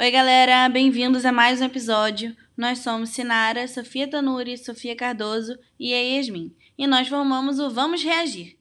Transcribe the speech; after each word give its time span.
Oi, 0.00 0.12
galera, 0.12 0.68
bem-vindos 0.68 1.24
a 1.24 1.32
mais 1.32 1.60
um 1.60 1.64
episódio. 1.64 2.32
Nós 2.56 2.78
somos 2.78 3.10
Sinara, 3.10 3.66
Sofia 3.66 4.08
Tanuri, 4.08 4.56
Sofia 4.56 4.94
Cardoso 4.94 5.58
e 5.76 5.92
a 5.92 5.98
Yasmin, 5.98 6.54
e 6.78 6.86
nós 6.86 7.08
formamos 7.08 7.58
o 7.58 7.68
Vamos 7.68 8.04
Reagir. 8.04 8.56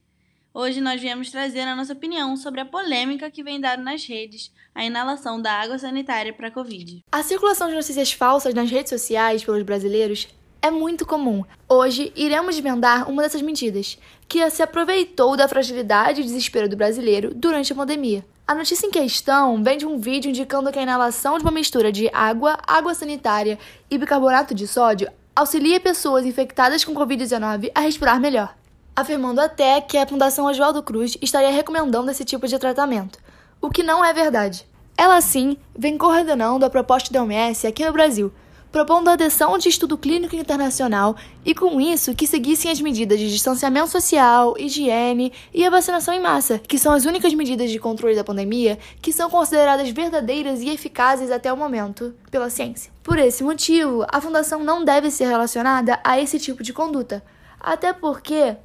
Hoje 0.52 0.81
nós 0.81 1.00
viemos 1.00 1.30
trazer 1.30 1.59
a 1.59 1.76
nossa 1.76 1.94
opinião 1.94 2.36
sobre 2.36 2.59
a 2.59 2.66
polêmica 2.66 3.30
que 3.30 3.44
vem 3.44 3.62
dado 3.62 3.84
nas 3.84 4.04
redes 4.04 4.52
a 4.73 4.84
inalação 4.84 5.39
da 5.39 5.52
água 5.52 5.77
sanitária 5.77 6.34
para 6.34 6.48
a 6.48 6.52
Covid. 6.52 7.04
A 7.12 7.21
circulação 7.21 7.70
de 7.70 7.76
notícias 7.76 8.12
falsas 8.12 8.55
nas 8.55 8.72
redes 8.72 8.90
sociais 8.90 9.44
pelos 9.44 9.62
brasileiros 9.62 10.27
é 10.59 10.72
muito 10.72 11.05
comum. 11.05 11.45
Hoje 11.70 12.12
iremos 12.16 12.55
desvendar 12.55 13.08
uma 13.08 13.22
dessas 13.22 13.44
mentiras, 13.44 13.99
que 14.27 14.49
se 14.49 14.63
aproveitou 14.63 15.38
da 15.38 15.48
fragilidade 15.48 16.20
e 16.20 16.23
desespero 16.23 16.67
do 16.67 16.76
brasileiro 16.76 17.31
durante 17.31 17.72
a 17.72 17.76
pandemia. 17.76 18.26
A 18.48 18.56
notícia 18.56 18.88
em 18.88 18.92
questão 18.92 19.62
vem 19.62 19.78
de 19.78 19.86
um 19.86 20.00
vídeo 20.00 20.30
indicando 20.30 20.72
que 20.72 20.80
a 20.80 20.82
inalação 20.82 21.38
de 21.38 21.44
uma 21.44 21.52
mistura 21.52 21.92
de 21.92 22.10
água, 22.14 22.58
água 22.66 22.94
sanitária 22.94 23.60
e 23.92 23.98
bicarbonato 23.98 24.56
de 24.56 24.66
sódio 24.66 25.12
auxilia 25.36 25.82
pessoas 25.82 26.26
infectadas 26.26 26.86
com 26.86 26.96
Covid-19 26.96 27.70
a 27.76 27.82
respirar 27.82 28.22
melhor, 28.22 28.56
afirmando 28.96 29.42
até 29.42 29.82
que 29.82 29.98
a 29.98 30.08
Fundação 30.08 30.46
Oswaldo 30.46 30.82
Cruz 30.82 31.18
estaria 31.22 31.52
recomendando 31.52 32.10
esse 32.10 32.23
tipo 32.23 32.48
de 32.48 32.58
tratamento, 32.58 33.20
o 33.60 33.70
que 33.70 33.84
não 33.84 34.04
é 34.04 34.14
verdade. 34.14 34.66
Ela, 34.95 35.20
sim, 35.20 35.58
vem 35.78 35.98
coordenando 35.98 36.66
a 36.66 36.70
proposta 36.70 37.12
da 37.12 37.22
OMS 37.22 37.68
aqui 37.68 37.86
no 37.86 37.92
Brasil, 37.92 38.32
propondo 38.71 39.07
a 39.07 39.13
adesão 39.13 39.57
de 39.57 39.70
estudo 39.70 39.98
clínico 39.98 40.35
internacional 40.35 41.16
e, 41.45 41.53
com 41.53 41.80
isso, 41.80 42.13
que 42.13 42.27
seguissem 42.27 42.71
as 42.71 42.81
medidas 42.81 43.20
de 43.20 43.30
distanciamento 43.30 43.89
social, 43.89 44.55
higiene 44.58 45.31
e 45.53 45.66
a 45.66 45.70
vacinação 45.70 46.13
em 46.13 46.21
massa, 46.21 46.59
que 46.59 46.77
são 46.77 46.94
as 46.94 47.05
únicas 47.05 47.34
medidas 47.34 47.72
de 47.72 47.80
controle 47.80 48.16
da 48.16 48.23
pandemia 48.23 48.77
que 49.02 49.14
são 49.14 49.30
consideradas 49.30 49.89
verdadeiras 49.89 50.61
e 50.61 50.69
eficazes 50.69 51.31
até 51.31 51.52
o 51.52 51.58
momento 51.58 52.14
pela 52.30 52.50
ciência. 52.50 52.92
Por 53.03 53.17
esse 53.17 53.44
motivo, 53.44 54.05
a 54.11 54.19
Fundação 54.19 54.64
não 54.64 54.83
deve 54.83 55.09
ser 55.09 55.27
relacionada 55.27 55.99
a 56.03 56.20
esse 56.20 56.39
tipo 56.39 56.61
de 56.64 56.73
conduta, 56.73 57.23
até 57.59 57.94
porque 57.94 58.58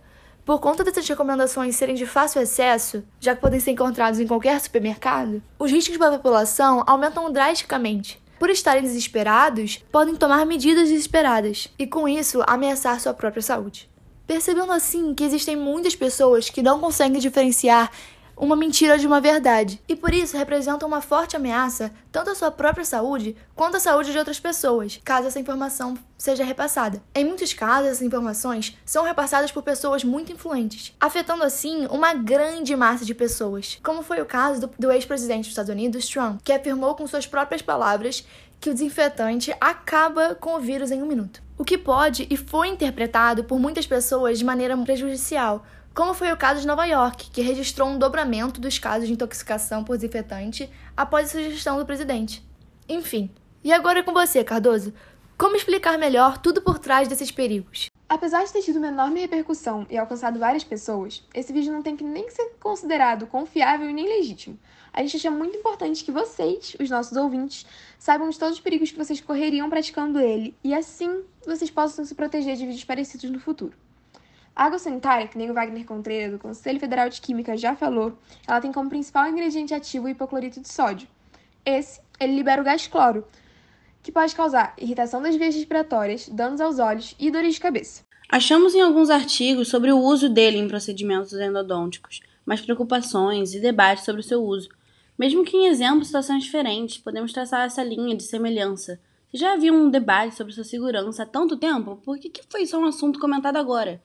por 0.44 0.58
conta 0.58 0.82
dessas 0.82 1.06
recomendações 1.08 1.77
serem 1.77 1.94
de 1.94 2.05
fácil 2.05 2.42
acesso, 2.42 3.05
já 3.20 3.34
que 3.34 3.40
podem 3.40 3.60
ser 3.60 3.70
encontrados 3.70 4.18
em 4.18 4.27
qualquer 4.27 4.60
supermercado, 4.60 5.40
os 5.56 5.70
riscos 5.70 5.96
para 5.96 6.08
a 6.08 6.18
população 6.18 6.82
aumentam 6.84 7.30
drasticamente 7.32 8.21
por 8.42 8.50
estarem 8.50 8.82
desesperados, 8.82 9.84
podem 9.92 10.16
tomar 10.16 10.44
medidas 10.44 10.88
desesperadas 10.88 11.68
e, 11.78 11.86
com 11.86 12.08
isso, 12.08 12.42
ameaçar 12.44 12.98
sua 12.98 13.14
própria 13.14 13.40
saúde. 13.40 13.88
Percebendo 14.26 14.72
assim 14.72 15.14
que 15.14 15.22
existem 15.22 15.54
muitas 15.54 15.94
pessoas 15.94 16.50
que 16.50 16.60
não 16.60 16.80
conseguem 16.80 17.20
diferenciar 17.20 17.92
uma 18.36 18.56
mentira 18.56 18.98
de 18.98 19.06
uma 19.06 19.20
verdade, 19.20 19.80
e 19.88 19.94
por 19.94 20.12
isso 20.12 20.36
representam 20.36 20.88
uma 20.88 21.00
forte 21.00 21.36
ameaça 21.36 21.92
tanto 22.11 22.30
à 22.30 22.34
sua 22.34 22.50
própria 22.50 22.84
saúde 22.84 23.36
quanto 23.55 23.77
à 23.77 23.80
saúde 23.80 24.12
de 24.12 24.19
outras 24.19 24.41
pessoas, 24.41 25.00
caso 25.05 25.28
essa 25.28 25.41
informação 25.41 25.97
seja 26.19 26.44
repassada. 26.44 27.02
Em 27.14 27.24
muitos 27.24 27.52
casos, 27.52 27.91
essas 27.91 28.02
informações 28.02 28.77
são 28.84 29.05
repassadas 29.05 29.50
por 29.50 29.62
pessoas 29.62 30.05
muito 30.05 30.33
influentes, 30.33 30.94
afetando 31.00 31.42
assim 31.42 31.86
uma 31.86 32.14
grande 32.14 32.74
massa 32.77 33.05
de 33.05 33.14
pessoas, 33.14 33.78
como 33.83 34.02
foi 34.02 34.20
o 34.20 34.27
caso 34.27 34.62
do, 34.62 34.70
do 34.78 34.92
ex-presidente 34.92 35.42
dos 35.42 35.48
Estados 35.48 35.70
Unidos, 35.70 36.08
Trump, 36.08 36.41
que 36.44 36.52
afirmou 36.52 36.94
com 36.94 37.06
suas 37.06 37.27
próprias 37.27 37.62
palavras 37.62 38.24
que 38.61 38.70
o 38.70 38.72
desinfetante 38.72 39.52
acaba 39.61 40.36
com 40.36 40.55
o 40.55 40.61
vírus 40.61 40.92
em 40.92 41.02
um 41.02 41.06
minuto. 41.06 41.42
O 41.58 41.64
que 41.64 41.77
pode 41.77 42.28
e 42.30 42.36
foi 42.36 42.69
interpretado 42.69 43.42
por 43.42 43.58
muitas 43.58 43.86
pessoas 43.86 44.39
de 44.39 44.44
maneira 44.44 44.77
prejudicial, 44.78 45.64
como 45.94 46.14
foi 46.14 46.32
o 46.32 46.36
caso 46.36 46.60
de 46.60 46.66
Nova 46.66 46.86
York, 46.86 47.30
que 47.30 47.42
registrou 47.42 47.88
um 47.88 47.98
dobramento 47.98 48.60
dos 48.60 48.78
casos 48.78 49.06
de 49.06 49.12
intoxicação 49.12 49.84
por 49.84 49.96
desinfetante 49.96 50.70
após 50.96 51.28
a 51.28 51.32
sugestão 51.32 51.76
do 51.76 51.84
presidente. 51.84 52.42
Enfim, 52.88 53.30
e 53.62 53.72
agora 53.72 53.98
é 53.98 54.02
com 54.02 54.12
você, 54.12 54.42
Cardoso. 54.42 54.92
Como 55.36 55.56
explicar 55.56 55.98
melhor 55.98 56.39
tudo 56.39 56.62
por 56.62 56.78
trás 56.78 57.08
desses 57.08 57.30
perigos? 57.30 57.90
Apesar 58.08 58.44
de 58.44 58.52
ter 58.52 58.62
tido 58.62 58.77
uma 58.77 58.89
enorme 58.89 59.20
repercussão 59.20 59.86
e 59.90 59.98
alcançado 59.98 60.39
várias 60.39 60.64
pessoas, 60.64 61.27
esse 61.34 61.52
vídeo 61.52 61.72
não 61.72 61.83
tem 61.83 61.96
que 61.96 62.05
nem 62.05 62.30
ser 62.30 62.55
considerado 62.61 63.27
confiável 63.27 63.88
e 63.88 63.92
nem 63.92 64.06
legítimo. 64.06 64.58
A 64.92 65.00
gente 65.00 65.17
acha 65.17 65.30
muito 65.30 65.56
importante 65.56 66.05
que 66.05 66.12
vocês, 66.12 66.77
os 66.78 66.90
nossos 66.90 67.17
ouvintes, 67.17 67.67
saibam 67.98 68.28
de 68.28 68.38
todos 68.38 68.56
os 68.56 68.61
perigos 68.61 68.90
que 68.90 68.98
vocês 68.98 69.20
correriam 69.20 69.70
praticando 69.70 70.20
ele 70.20 70.55
e 70.62 70.74
assim 70.74 71.22
vocês 71.46 71.70
possam 71.70 72.05
se 72.05 72.14
proteger 72.14 72.56
de 72.56 72.67
vídeos 72.67 72.84
parecidos 72.84 73.30
no 73.30 73.40
futuro. 73.40 73.74
A 74.55 74.67
água 74.67 74.79
sanitária, 74.79 75.27
que 75.27 75.39
nem 75.39 75.51
o 75.51 75.55
Wagner 75.55 75.86
Contreira, 75.86 76.30
do 76.30 76.39
Conselho 76.39 76.79
Federal 76.79 77.08
de 77.08 77.20
Química, 77.20 77.57
já 77.57 77.74
falou, 77.74 78.18
ela 78.46 78.61
tem 78.61 78.70
como 78.70 78.90
principal 78.90 79.27
ingrediente 79.29 79.73
ativo 79.73 80.07
o 80.07 80.08
hipoclorito 80.11 80.61
de 80.61 80.68
sódio. 80.68 81.08
Esse, 81.64 82.01
ele 82.20 82.35
libera 82.35 82.61
o 82.61 82.64
gás 82.64 82.86
cloro, 82.86 83.27
que 84.02 84.12
pode 84.12 84.35
causar 84.35 84.74
irritação 84.79 85.23
das 85.23 85.36
vias 85.36 85.55
respiratórias, 85.55 86.29
danos 86.29 86.61
aos 86.61 86.79
olhos 86.79 87.14
e 87.18 87.30
dores 87.30 87.55
de 87.55 87.61
cabeça. 87.61 88.02
Achamos 88.29 88.74
em 88.74 88.83
alguns 88.83 89.08
artigos 89.08 89.68
sobre 89.68 89.91
o 89.91 89.98
uso 89.98 90.29
dele 90.29 90.58
em 90.58 90.68
procedimentos 90.68 91.33
endodônticos, 91.33 92.20
mas 92.45 92.61
preocupações 92.61 93.55
e 93.55 93.61
debates 93.61 94.05
sobre 94.05 94.20
o 94.20 94.24
seu 94.24 94.42
uso. 94.42 94.68
Mesmo 95.18 95.45
que 95.45 95.57
em 95.57 95.67
exemplos 95.67 96.08
situações 96.08 96.45
diferentes, 96.45 96.98
podemos 96.98 97.33
traçar 97.33 97.64
essa 97.64 97.83
linha 97.83 98.17
de 98.17 98.23
semelhança. 98.23 99.01
Se 99.30 99.39
já 99.39 99.55
havia 99.55 99.73
um 99.73 99.89
debate 99.89 100.35
sobre 100.35 100.52
sua 100.52 100.64
segurança 100.64 101.23
há 101.23 101.27
tanto 101.27 101.57
tempo, 101.57 101.96
por 102.05 102.18
que, 102.18 102.29
que 102.29 102.42
foi 102.51 102.67
só 102.67 102.79
um 102.79 102.86
assunto 102.86 103.18
comentado 103.18 103.57
agora? 103.57 104.02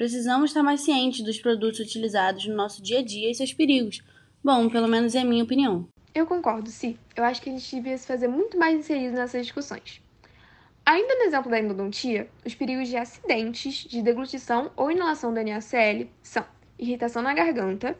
Precisamos 0.00 0.48
estar 0.48 0.62
mais 0.62 0.80
cientes 0.80 1.22
dos 1.22 1.38
produtos 1.38 1.78
utilizados 1.78 2.46
no 2.46 2.56
nosso 2.56 2.82
dia 2.82 3.00
a 3.00 3.04
dia 3.04 3.30
e 3.30 3.34
seus 3.34 3.52
perigos. 3.52 4.00
Bom, 4.42 4.66
pelo 4.70 4.88
menos 4.88 5.14
é 5.14 5.20
a 5.20 5.24
minha 5.26 5.44
opinião. 5.44 5.86
Eu 6.14 6.26
concordo, 6.26 6.70
sim. 6.70 6.96
Eu 7.14 7.22
acho 7.22 7.42
que 7.42 7.50
a 7.50 7.52
gente 7.52 7.76
devia 7.76 7.98
se 7.98 8.06
fazer 8.06 8.26
muito 8.26 8.56
mais 8.56 8.78
inserido 8.78 9.14
nessas 9.14 9.44
discussões. 9.44 10.00
Ainda 10.86 11.16
no 11.16 11.24
exemplo 11.24 11.50
da 11.50 11.60
endodontia, 11.60 12.30
os 12.46 12.54
perigos 12.54 12.88
de 12.88 12.96
acidentes 12.96 13.84
de 13.84 14.00
deglutição 14.00 14.70
ou 14.74 14.90
inalação 14.90 15.34
do 15.34 15.44
NaCl 15.44 16.08
são 16.22 16.46
irritação 16.78 17.20
na 17.20 17.34
garganta, 17.34 17.94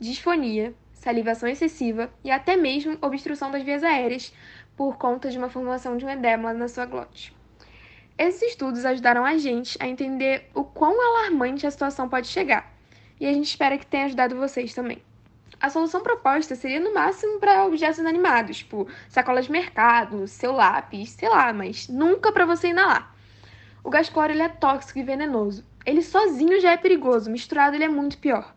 disfonia, 0.00 0.74
salivação 0.94 1.48
excessiva 1.48 2.12
e 2.24 2.30
até 2.32 2.56
mesmo 2.56 2.98
obstrução 3.00 3.52
das 3.52 3.62
vias 3.62 3.84
aéreas 3.84 4.32
por 4.76 4.98
conta 4.98 5.30
de 5.30 5.38
uma 5.38 5.48
formulação 5.48 5.96
de 5.96 6.04
um 6.04 6.10
edema 6.10 6.52
na 6.52 6.66
sua 6.66 6.86
glote. 6.86 7.35
Esses 8.18 8.42
estudos 8.42 8.86
ajudaram 8.86 9.26
a 9.26 9.36
gente 9.36 9.76
a 9.78 9.86
entender 9.86 10.48
o 10.54 10.64
quão 10.64 10.98
alarmante 11.00 11.66
a 11.66 11.70
situação 11.70 12.08
pode 12.08 12.28
chegar, 12.28 12.72
e 13.20 13.26
a 13.26 13.32
gente 13.32 13.44
espera 13.44 13.76
que 13.76 13.84
tenha 13.84 14.06
ajudado 14.06 14.36
vocês 14.36 14.72
também. 14.72 15.02
A 15.60 15.68
solução 15.68 16.02
proposta 16.02 16.54
seria 16.54 16.80
no 16.80 16.94
máximo 16.94 17.38
para 17.38 17.66
objetos 17.66 17.98
inanimados, 17.98 18.58
tipo 18.58 18.88
sacolas 19.10 19.44
de 19.44 19.52
mercado, 19.52 20.26
seu 20.26 20.52
lápis, 20.52 21.10
sei 21.10 21.28
lá, 21.28 21.52
mas 21.52 21.88
nunca 21.88 22.32
para 22.32 22.46
você 22.46 22.68
inalar. 22.68 23.14
O 23.84 23.90
gás 23.90 24.08
cloro 24.08 24.32
é 24.32 24.48
tóxico 24.48 24.98
e 24.98 25.02
venenoso. 25.02 25.62
Ele 25.84 26.00
sozinho 26.00 26.58
já 26.58 26.72
é 26.72 26.76
perigoso, 26.78 27.30
misturado 27.30 27.76
ele 27.76 27.84
é 27.84 27.88
muito 27.88 28.16
pior. 28.16 28.54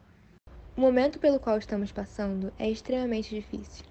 O 0.76 0.80
momento 0.80 1.20
pelo 1.20 1.38
qual 1.38 1.58
estamos 1.58 1.92
passando 1.92 2.54
é 2.58 2.70
extremamente 2.70 3.36
difícil. 3.36 3.86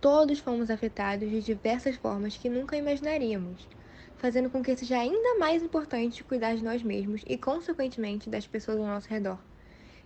Todos 0.00 0.40
fomos 0.40 0.68
afetados 0.68 1.30
de 1.30 1.40
diversas 1.40 1.94
formas 1.94 2.36
que 2.36 2.48
nunca 2.48 2.76
imaginaríamos 2.76 3.68
fazendo 4.16 4.50
com 4.50 4.62
que 4.62 4.76
seja 4.76 4.98
ainda 4.98 5.38
mais 5.38 5.62
importante 5.62 6.24
cuidar 6.24 6.54
de 6.56 6.64
nós 6.64 6.82
mesmos 6.82 7.22
e, 7.26 7.36
consequentemente, 7.38 8.30
das 8.30 8.46
pessoas 8.46 8.78
ao 8.78 8.86
nosso 8.86 9.08
redor. 9.08 9.38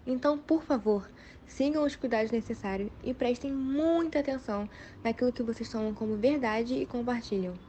Então, 0.07 0.39
por 0.39 0.63
favor, 0.63 1.11
sigam 1.47 1.85
os 1.85 1.97
cuidados 1.97 2.31
necessários 2.31 2.91
e 3.03 3.13
prestem 3.15 3.53
muita 3.53 4.21
atenção 4.21 4.69
naquilo 5.03 5.33
que 5.33 5.43
vocês 5.43 5.69
tomam 5.71 5.95
como 5.95 6.17
verdade 6.17 6.75
e 6.75 6.87
compartilham. 6.87 7.61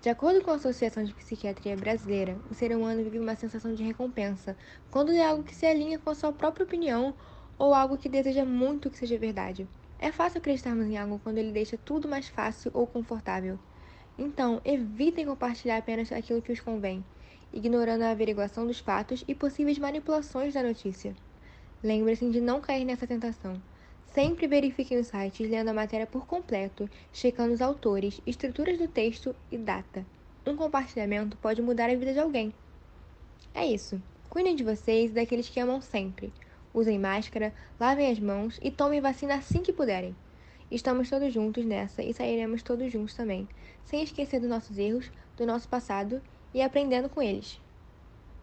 De 0.00 0.08
acordo 0.10 0.42
com 0.42 0.50
a 0.50 0.56
Associação 0.56 1.02
de 1.02 1.14
Psiquiatria 1.14 1.76
Brasileira, 1.76 2.40
o 2.50 2.54
ser 2.54 2.76
humano 2.76 3.02
vive 3.02 3.18
uma 3.18 3.34
sensação 3.36 3.74
de 3.74 3.82
recompensa 3.82 4.56
quando 4.90 5.12
é 5.12 5.24
algo 5.24 5.42
que 5.44 5.54
se 5.54 5.66
alinha 5.66 5.98
com 5.98 6.10
a 6.10 6.14
sua 6.14 6.32
própria 6.32 6.64
opinião 6.64 7.16
ou 7.58 7.72
algo 7.74 7.96
que 7.98 8.08
deseja 8.08 8.44
muito 8.44 8.90
que 8.90 8.98
seja 8.98 9.18
verdade. 9.18 9.68
É 9.98 10.12
fácil 10.12 10.38
acreditarmos 10.38 10.86
em 10.86 10.98
algo 10.98 11.18
quando 11.20 11.38
ele 11.38 11.52
deixa 11.52 11.78
tudo 11.78 12.08
mais 12.08 12.28
fácil 12.28 12.70
ou 12.74 12.86
confortável. 12.86 13.58
Então, 14.18 14.60
evitem 14.64 15.26
compartilhar 15.26 15.76
apenas 15.76 16.12
aquilo 16.12 16.40
que 16.40 16.52
os 16.52 16.60
convém, 16.60 17.04
ignorando 17.52 18.02
a 18.02 18.10
averiguação 18.10 18.66
dos 18.66 18.78
fatos 18.78 19.24
e 19.26 19.34
possíveis 19.34 19.78
manipulações 19.78 20.54
da 20.54 20.62
notícia. 20.62 21.14
Lembre-se 21.82 22.30
de 22.30 22.40
não 22.40 22.60
cair 22.60 22.84
nessa 22.84 23.06
tentação. 23.06 23.60
Sempre 24.06 24.46
verifiquem 24.46 24.98
os 24.98 25.08
sites 25.08 25.50
lendo 25.50 25.68
a 25.68 25.74
matéria 25.74 26.06
por 26.06 26.26
completo, 26.26 26.88
checando 27.12 27.52
os 27.52 27.60
autores, 27.60 28.20
estruturas 28.24 28.78
do 28.78 28.86
texto 28.86 29.34
e 29.50 29.58
data. 29.58 30.06
Um 30.46 30.54
compartilhamento 30.54 31.36
pode 31.38 31.60
mudar 31.60 31.90
a 31.90 31.96
vida 31.96 32.12
de 32.12 32.20
alguém. 32.20 32.54
É 33.52 33.66
isso. 33.66 34.00
Cuidem 34.30 34.54
de 34.54 34.62
vocês 34.62 35.10
e 35.10 35.14
daqueles 35.14 35.48
que 35.48 35.58
amam 35.58 35.80
sempre. 35.80 36.32
Usem 36.72 36.98
máscara, 36.98 37.52
lavem 37.78 38.10
as 38.10 38.18
mãos 38.18 38.58
e 38.62 38.70
tomem 38.70 39.00
vacina 39.00 39.34
assim 39.34 39.62
que 39.62 39.72
puderem. 39.72 40.14
Estamos 40.70 41.08
todos 41.10 41.32
juntos 41.32 41.64
nessa 41.64 42.02
e 42.02 42.12
sairemos 42.12 42.62
todos 42.62 42.90
juntos 42.92 43.14
também, 43.14 43.48
sem 43.82 44.02
esquecer 44.02 44.40
dos 44.40 44.48
nossos 44.50 44.76
erros, 44.78 45.10
do 45.36 45.46
nosso 45.46 45.68
passado 45.68 46.22
e 46.52 46.62
aprendendo 46.62 47.08
com 47.08 47.22
eles. 47.22 47.63